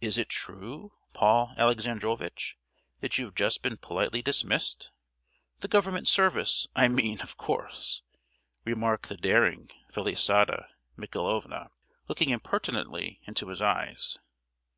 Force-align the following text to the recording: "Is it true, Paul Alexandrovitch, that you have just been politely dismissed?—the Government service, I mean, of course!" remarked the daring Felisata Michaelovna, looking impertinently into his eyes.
"Is 0.00 0.16
it 0.16 0.30
true, 0.30 0.92
Paul 1.12 1.52
Alexandrovitch, 1.58 2.56
that 3.00 3.18
you 3.18 3.26
have 3.26 3.34
just 3.34 3.60
been 3.60 3.76
politely 3.76 4.22
dismissed?—the 4.22 5.68
Government 5.68 6.08
service, 6.08 6.68
I 6.74 6.88
mean, 6.88 7.20
of 7.20 7.36
course!" 7.36 8.00
remarked 8.64 9.10
the 9.10 9.18
daring 9.18 9.68
Felisata 9.92 10.68
Michaelovna, 10.96 11.70
looking 12.08 12.30
impertinently 12.30 13.20
into 13.26 13.48
his 13.50 13.60
eyes. 13.60 14.16